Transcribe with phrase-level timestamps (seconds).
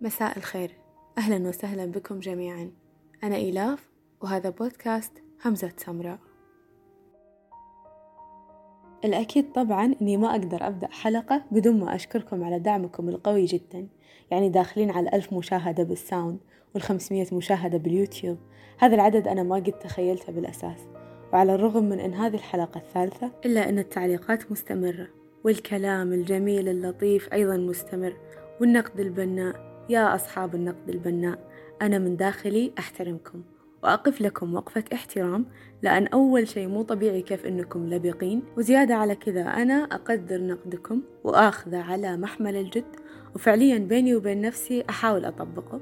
[0.00, 0.70] مساء الخير.
[1.18, 2.70] أهلا وسهلا بكم جميعا.
[3.24, 3.88] أنا إيلاف
[4.20, 5.12] وهذا بودكاست
[5.44, 6.18] همزة سمراء.
[9.04, 13.88] الأكيد طبعا أني ما أقدر أبدأ حلقة بدون ما أشكركم على دعمكم القوي جدا.
[14.30, 16.38] يعني داخلين على ألف مشاهدة بالساوند
[16.74, 18.38] والخمسمية مشاهدة باليوتيوب.
[18.78, 20.80] هذا العدد أنا ما قد تخيلته بالأساس.
[21.32, 25.08] وعلى الرغم من أن هذه الحلقة الثالثة إلا أن التعليقات مستمرة
[25.44, 28.16] والكلام الجميل اللطيف أيضا مستمر
[28.60, 31.38] والنقد البناء يا أصحاب النقد البناء
[31.82, 33.42] أنا من داخلي أحترمكم
[33.82, 35.46] وأقف لكم وقفة احترام
[35.82, 38.42] لأن أول شيء مو طبيعي كيف أنكم لبقين.
[38.56, 42.96] وزيادة على كذا أنا أقدر نقدكم وآخذه على محمل الجد
[43.34, 45.80] وفعليا بيني وبين نفسي أحاول أطبقه.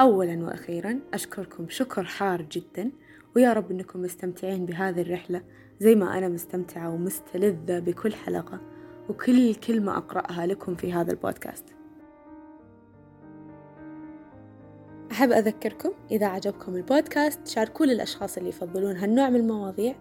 [0.00, 2.90] أولا وأخيرا أشكركم شكر حار جدا
[3.36, 5.42] ويا رب أنكم مستمتعين بهذه الرحلة
[5.80, 8.60] زي ما أنا مستمتعة ومستلذة بكل حلقة
[9.08, 11.79] وكل كلمة أقرأها لكم في هذا البودكاست.
[15.20, 19.94] أحب أذكركم إذا عجبكم البودكاست شاركوا للأشخاص اللي يفضلون هالنوع من المواضيع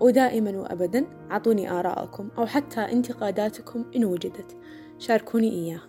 [0.00, 4.56] ودائما وأبدا أعطوني آراءكم أو حتى انتقاداتكم إن وجدت.
[4.98, 5.88] شاركوني إياها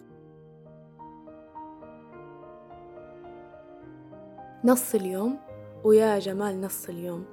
[4.63, 5.37] نص اليوم
[5.83, 7.25] ويا جمال نص اليوم.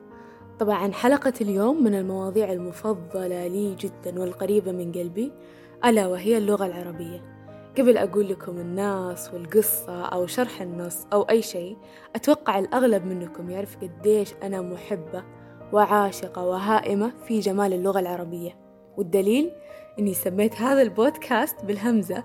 [0.61, 5.33] طبعا حلقة اليوم من المواضيع المفضلة لي جدا والقريبة من قلبي
[5.85, 7.38] ألا وهي اللغة العربية.
[7.79, 11.77] قبل أقول لكم الناس والقصة أو شرح النص أو أي شيء
[12.17, 15.25] أتوقع الأغلب منكم يعرف قديش أنا محبة
[15.73, 18.57] وعاشقة وهائمة في جمال اللغة العربية.
[18.97, 19.51] والدليل
[19.99, 22.25] إني سميت هذا البودكاست بالهمزة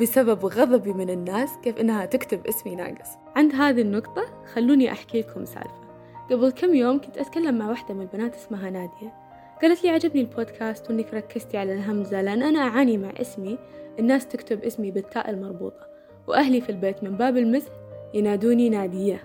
[0.00, 3.08] بسبب غضبي من الناس كيف إنها تكتب اسمي ناقص.
[3.36, 5.88] عند هذه النقطة خلوني أحكي لكم سالفة.
[6.30, 9.14] قبل كم يوم كنت أتكلم مع واحدة من البنات اسمها نادية.
[9.62, 13.58] قالت لي عجبني البودكاست وإنك ركزتي على الهمزة لأن أنا أعاني مع اسمي
[13.98, 15.88] الناس تكتب اسمي بالتاء المربوطة
[16.26, 17.72] وأهلي في البيت من باب المزح
[18.14, 19.24] ينادوني نادية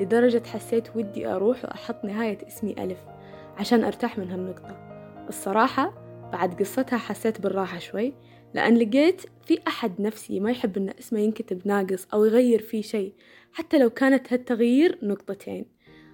[0.00, 2.98] لدرجة حسيت ودي أروح وأحط نهاية اسمي ألف
[3.56, 4.76] عشان أرتاح من هالنقطة.
[5.28, 5.92] الصراحة
[6.32, 8.12] بعد قصتها حسيت بالراحة شوي
[8.54, 13.14] لأن لقيت في أحد نفسي ما يحب أن اسمه ينكتب ناقص أو يغير فيه شيء
[13.52, 15.66] حتى لو كانت هالتغيير نقطتين.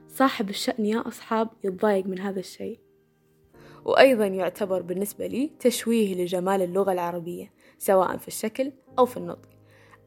[0.08, 2.78] صاحب الشأن يا أصحاب يتضايق من هذا الشيء
[3.84, 7.52] وأيضا يعتبر بالنسبة لي تشويه لجمال اللغة العربية.
[7.78, 9.48] سواء في الشكل أو في النطق.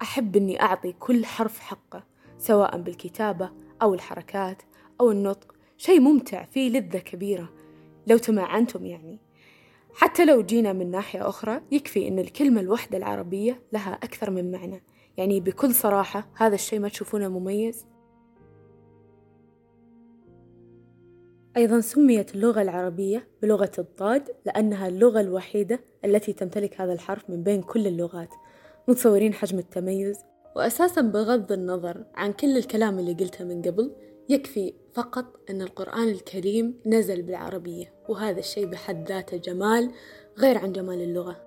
[0.01, 2.03] أحب أني أعطي كل حرف حقه
[2.37, 4.61] سواء بالكتابة أو الحركات
[5.01, 5.55] أو النطق.
[5.77, 7.49] شيء ممتع فيه لذة كبيرة
[8.07, 9.19] لو تمعنتم يعني.
[9.93, 14.83] حتى لو جينا من ناحية أخرى يكفي أن الكلمة الوحدة العربية لها أكثر من معنى.
[15.17, 17.85] يعني بكل صراحة هذا الشيء ما تشوفونه مميز
[21.57, 27.61] أيضا سميت اللغة العربية بلغة الضاد لأنها اللغة الوحيدة التي تمتلك هذا الحرف من بين
[27.61, 28.29] كل اللغات.
[28.87, 30.17] متصورين حجم التميز؟
[30.55, 33.91] وأساسا بغض النظر عن كل الكلام اللي قلته من قبل
[34.29, 39.91] يكفي فقط أن القرآن الكريم نزل بالعربية وهذا الشيء بحد ذاته جمال
[40.37, 41.37] غير عن جمال اللغة.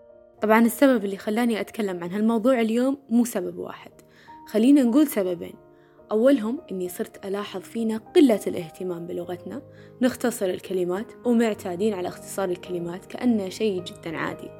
[0.43, 3.93] طبعا السبب اللي خلاني أتكلم عن هالموضوع اليوم مو سبب واحد.
[4.49, 5.62] خلينا نقول سببين.
[6.12, 9.62] أولهم إني صرت ألاحظ فينا قلة الاهتمام بلغتنا.
[10.03, 14.50] نختصر الكلمات ومعتادين على اختصار الكلمات كأنه شيء جدا عادي.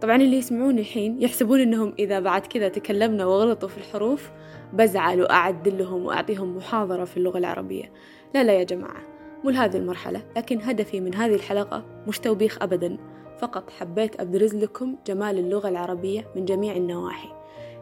[0.00, 4.30] طبعا اللي يسمعوني الحين يحسبون إنهم إذا بعد كذا تكلمنا وغلطوا في الحروف
[4.72, 7.92] بزعل وأعدل لهم وأعطيهم محاضرة في اللغة العربية.
[8.34, 9.02] لا لا يا جماعة
[9.44, 12.96] مو لهذه المرحلة لكن هدفي من هذه الحلقة مش توبيخ أبدا.
[13.38, 17.28] فقط حبيت أبرز لكم جمال اللغة العربية من جميع النواحي.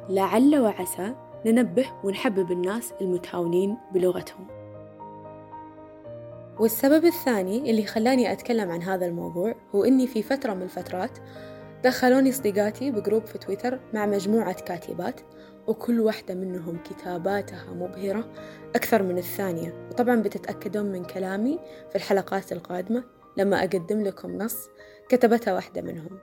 [0.09, 1.15] لعل وعسى
[1.47, 4.47] ننبه ونحبب الناس المتهاونين بلغتهم.
[6.61, 11.19] والسبب الثاني اللي خلاني أتكلم عن هذا الموضوع هو إني في فترة من الفترات
[11.85, 15.21] دخلوني صديقاتي بجروب في تويتر مع مجموعة كاتبات
[15.67, 18.33] وكل واحدة منهم كتاباتها مبهرة
[18.77, 19.89] أكثر من الثانية.
[19.91, 21.59] وطبعا بتتأكدون من كلامي
[21.91, 23.05] في الحلقات القادمة
[23.37, 24.69] لما أقدم لكم نص
[25.09, 26.19] كتبتها واحدة منهم.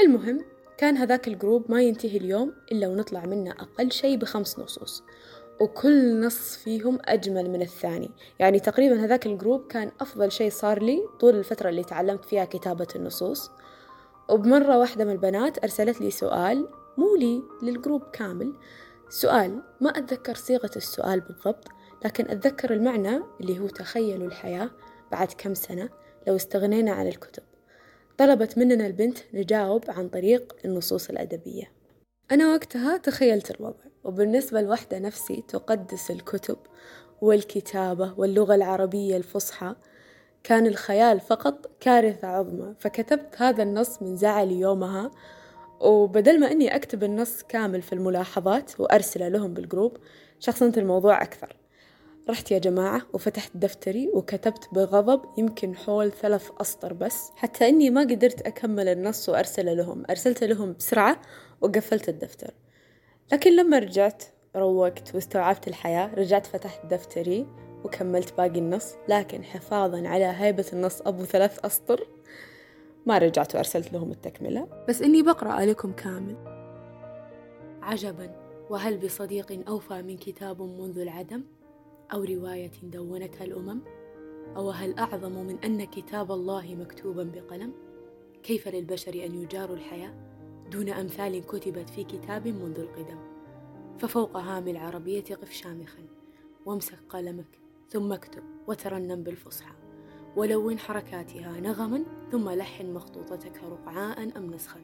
[0.00, 5.02] المهم كان هذاك الجروب ما ينتهي اليوم إلا ونطلع منه أقل شيء بخمس نصوص
[5.60, 8.10] وكل نص فيهم أجمل من الثاني.
[8.38, 12.86] يعني تقريبا هذاك الجروب كان أفضل شيء صار لي طول الفترة اللي تعلمت فيها كتابة
[12.96, 13.50] النصوص.
[14.28, 16.68] وبمرة واحدة من البنات أرسلت لي سؤال
[16.98, 18.54] مو لي للجروب كامل.
[19.08, 21.68] سؤال ما أتذكر صيغة السؤال بالضبط
[22.04, 24.70] لكن أتذكر المعنى اللي هو تخيلوا الحياة
[25.12, 25.88] بعد كم سنة
[26.26, 27.42] لو استغنينا عن الكتب.
[28.18, 31.72] طلبت مننا البنت نجاوب عن طريق النصوص الأدبية.
[32.32, 36.56] أنا وقتها تخيلت الوضع وبالنسبة لوحدة نفسي تقدس الكتب
[37.20, 39.74] والكتابة واللغة العربية الفصحى
[40.44, 42.74] كان الخيال فقط كارثة عظمى.
[42.78, 45.10] فكتبت هذا النص من زعلي يومها
[45.80, 49.96] وبدل ما أني أكتب النص كامل في الملاحظات وأرسله لهم بالجروب
[50.40, 51.56] شخصنت الموضوع أكثر.
[52.30, 58.00] رحت يا جماعة وفتحت دفتري وكتبت بغضب يمكن حول ثلاث أسطر بس حتى إني ما
[58.00, 60.02] قدرت أكمل النص وأرسله لهم.
[60.10, 61.20] أرسلته لهم بسرعة
[61.60, 62.50] وقفلت الدفتر.
[63.32, 64.24] لكن لما رجعت
[64.56, 67.46] روقت واستوعبت الحياة رجعت فتحت دفتري
[67.84, 68.94] وكملت باقي النص.
[69.08, 72.06] لكن حفاظا على هيبة النص أبو ثلاث أسطر
[73.06, 74.84] ما رجعت وأرسلت لهم التكملة.
[74.88, 76.36] بس إني بقرأ لكم كامل.
[77.82, 78.44] عجبا.
[78.70, 81.42] وهل بصديق أوفى من كتاب منذ العدم؟
[82.12, 83.80] أو رواية دونتها الأمم؟
[84.56, 87.72] أو هل أعظم من أن كتاب الله مكتوبا بقلم؟
[88.42, 90.14] كيف للبشر أن يجاروا الحياة
[90.70, 93.18] دون أمثال كتبت في كتاب منذ القدم؟
[93.98, 96.02] ففوق هام العربية قف شامخا
[96.66, 97.58] وامسك قلمك
[97.88, 99.74] ثم اكتب وترنم بالفصحى.
[100.36, 104.80] ولون حركاتها نغما ثم لحن مخطوطتك رقعاء أم نسخا.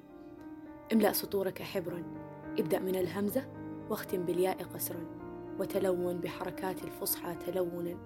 [0.93, 2.03] املأ سطورك حبرا
[2.59, 3.49] ابدأ من الهمزة
[3.91, 5.20] واختم بالياء قسرا.
[5.61, 7.97] وتلون بحركات الفصحى تلونا.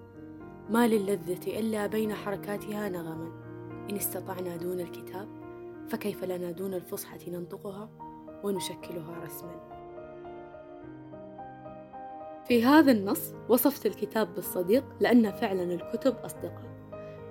[0.69, 3.31] ما للذة إلا بين حركاتها نغما.
[3.89, 5.27] إن استطعنا دون الكتاب
[5.89, 7.89] فكيف لنا دون الفصحى ننطقها
[8.43, 9.75] ونشكلها رسما.
[12.47, 16.75] في هذا النص وصفت الكتاب بالصديق لأن فعلا الكتب أصدقاء.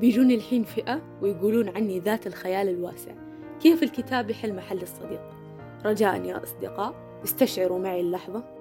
[0.00, 3.14] بيجوني الحين فئة ويقولون عني ذات الخيال الواسع.
[3.60, 5.20] كيف الكتاب يحل محل الصديق؟
[5.84, 6.94] رجاء يا أصدقاء
[7.24, 8.53] استشعروا معي اللحظة.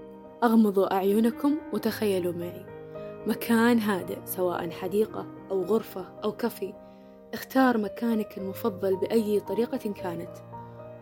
[0.44, 2.66] أغمضوا أعينكم وتخيلوا معي.
[3.28, 6.74] مكان هادئ سواء حديقة أو غرفة أو كافي
[7.34, 10.38] اختار مكانك المفضل بأي طريقة كانت.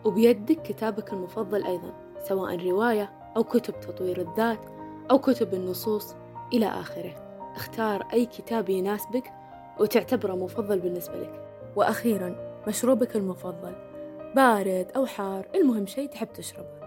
[0.04, 1.92] وبيدك كتابك المفضل أيضا
[2.28, 4.60] سواء رواية أو كتب تطوير الذات
[5.10, 6.14] أو كتب النصوص
[6.52, 7.14] إلى آخره.
[7.56, 9.32] اختار أي كتاب يناسبك
[9.80, 11.44] وتعتبره مفضل بالنسبة لك.
[11.76, 13.72] وأخيرا مشروبك المفضل
[14.36, 16.81] بارد أو حار المهم شيء تحب تشربه.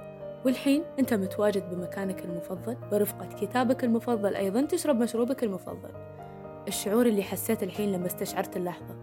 [0.45, 5.89] والحين أنت متواجد بمكانك المفضل برفقة كتابك المفضل أيضا تشرب مشروبك المفضل.
[6.67, 8.95] الشعور اللي حسيت الحين لما استشعرت اللحظة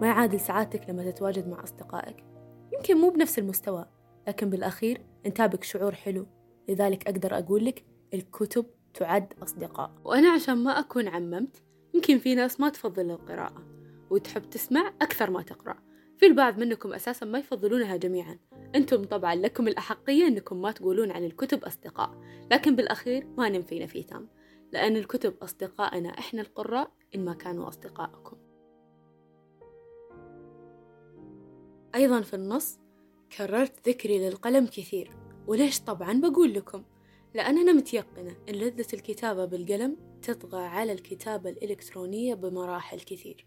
[0.00, 2.24] ما يعادل سعادتك لما تتواجد مع أصدقائك.
[2.72, 3.86] يمكن مو بنفس المستوى
[4.28, 6.26] لكن بالأخير أنت بك شعور حلو.
[6.68, 7.84] لذلك أقدر أقول لك
[8.14, 9.90] الكتب تعد أصدقاء.
[10.04, 11.62] وأنا عشان ما أكون عممت
[11.94, 13.62] يمكن في ناس ما تفضل القراءة
[14.10, 15.76] وتحب تسمع أكثر ما تقرأ.
[16.18, 18.38] في البعض منكم أساسا ما يفضلونها جميعا.
[18.74, 22.20] أنتم طبعا لكم الأحقية أنكم ما تقولون عن الكتب أصدقاء.
[22.52, 24.28] لكن بالأخير ما ننفي نفيتهم
[24.72, 28.36] لأن الكتب أصدقائنا إحنا القراء إن ما كانوا أصدقائكم
[31.94, 32.78] أيضا في النص
[33.36, 35.10] كررت ذكري للقلم كثير.
[35.46, 36.84] وليش طبعا بقول لكم؟
[37.34, 43.46] لأن أنا متيقنة أن لذة الكتابة بالقلم تطغى على الكتابة الإلكترونية بمراحل كثير.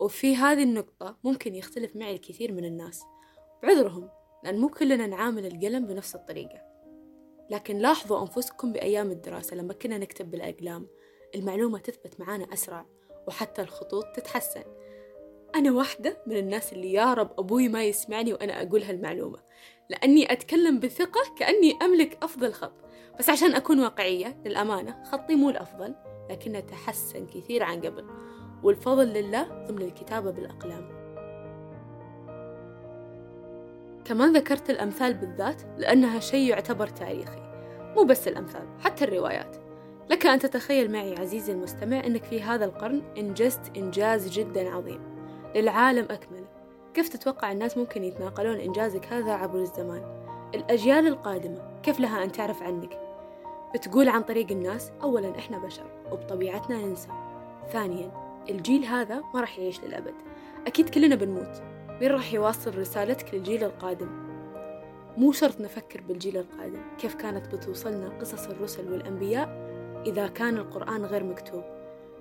[0.00, 3.02] وفي هذه النقطة ممكن يختلف معي الكثير من الناس.
[3.62, 4.08] بعذرهم
[4.44, 6.62] لأن مو كلنا نعامل القلم بنفس الطريقة.
[7.50, 10.86] لكن لاحظوا أنفسكم بأيام الدراسة لما كنا نكتب بالأقلام
[11.34, 12.86] المعلومة تثبت معانا أسرع
[13.28, 14.64] وحتى الخطوط تتحسن.
[15.54, 19.38] أنا واحدة من الناس اللي يا رب أبوي ما يسمعني وأنا أقول هالمعلومة
[19.90, 22.84] لأني أتكلم بثقة كأني أملك أفضل خط.
[23.18, 25.94] بس عشان أكون واقعية للأمانة خطي مو الأفضل
[26.30, 28.04] لكنه تحسن كثير عن قبل.
[28.62, 31.00] والفضل لله ضمن الكتابة بالأقلام.
[34.04, 37.42] كمان ذكرت الأمثال بالذات لأنها شيء يعتبر تاريخي
[37.96, 39.56] مو بس الأمثال حتى الروايات.
[40.10, 45.00] لك أن تتخيل معي عزيزي المستمع أنك في هذا القرن إنجزت إنجاز جدا عظيم.
[45.54, 46.46] للعالم أكمله
[46.94, 50.02] كيف تتوقع الناس ممكن يتناقلون إنجازك هذا عبر الزمان؟
[50.54, 53.00] الأجيال القادمة كيف لها أن تعرف عنك؟
[53.74, 57.08] بتقول عن طريق الناس أولا إحنا بشر وبطبيعتنا ننسى.
[57.72, 60.14] ثانيا الجيل هذا ما راح يعيش للأبد.
[60.66, 61.62] أكيد كلنا بنموت.
[62.00, 64.30] مين راح يواصل رسالتك للجيل القادم؟
[65.16, 66.82] مو شرط نفكر بالجيل القادم.
[66.98, 69.70] كيف كانت بتوصلنا قصص الرسل والأنبياء
[70.06, 71.64] إذا كان القرآن غير مكتوب؟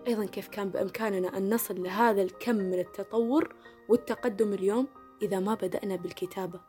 [0.07, 3.55] أيضا كيف كان بإمكاننا أن نصل لهذا الكم من التطور
[3.89, 4.87] والتقدم اليوم
[5.21, 6.59] إذا ما بدأنا بالكتابة؟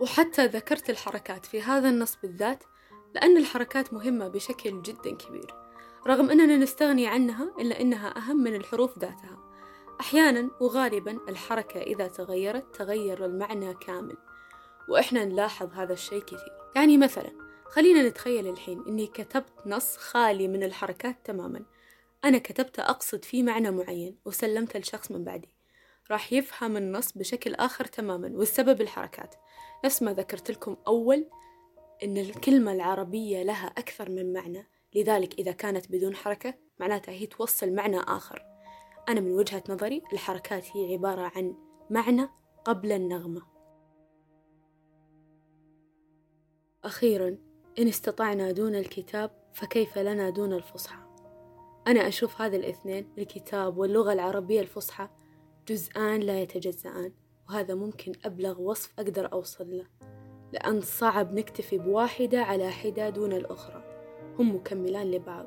[0.00, 2.64] وحتى ذكرت الحركات في هذا النص بالذات
[3.14, 5.54] لأن الحركات مهمة بشكل جدا كبير
[6.06, 9.38] رغم أننا نستغني عنها إلا أنها أهم من الحروف ذاتها.
[10.00, 14.16] أحيانا وغالبا الحركة إذا تغيرت تغير المعنى كامل
[14.88, 16.52] وإحنا نلاحظ هذا الشيء كثير.
[16.76, 17.30] يعني مثلا
[17.64, 21.64] خلينا نتخيل الحين أني كتبت نص خالي من الحركات تماما.
[22.24, 25.54] أنا كتبت أقصد فيه معنى معين وسلمته لشخص من بعدي.
[26.10, 29.34] راح يفهم النص بشكل آخر تماما والسبب الحركات.
[29.84, 31.26] نفس ما ذكرت لكم أول
[32.02, 37.72] إن الكلمة العربية لها أكثر من معنى لذلك إذا كانت بدون حركة معناتها هي توصل
[37.72, 38.42] معنى آخر.
[39.08, 41.54] أنا من وجهة نظري الحركات هي عبارة عن
[41.90, 42.28] معنى
[42.64, 43.42] قبل النغمة.
[46.84, 47.38] أخيرا
[47.78, 51.04] إن استطعنا دون الكتاب فكيف لنا دون الفصحى؟
[51.86, 55.08] أنا أشوف هذا الاثنين الكتاب واللغة العربية الفصحى
[55.68, 57.12] جزءان لا يتجزأان
[57.48, 60.13] وهذا ممكن أبلغ وصف أقدر أوصل له.
[60.54, 63.82] لأن صعب نكتفي بواحدة على حدة دون الأخرى.
[64.38, 65.46] هم مكملان لبعض.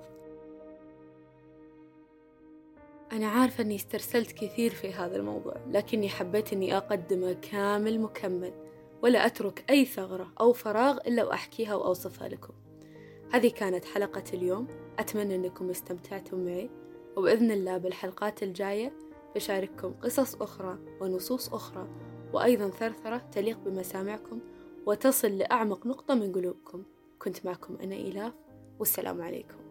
[3.12, 8.54] أنا عارفة أني استرسلت كثير في هذا الموضوع لكني حبيت أني أقدمه كامل مكمل
[9.02, 12.54] ولا أترك أي ثغرة أو فراغ إلا وأحكيها وأوصفها لكم.
[13.34, 14.68] هذه كانت حلقة اليوم.
[15.00, 16.70] أتمنى أنكم استمتعتم معي
[17.16, 18.94] وبإذن الله بالحلقات الجاية
[19.36, 21.88] بشارككم قصص أخرى ونصوص أخرى
[22.34, 24.40] وأيضا ثرثرة تليق بمسامعكم
[24.88, 26.84] وتصل لأعمق نقطة من قلوبكم.
[27.20, 28.34] كنت معكم أنا إيلاف
[28.79, 29.67] والسلام عليكم.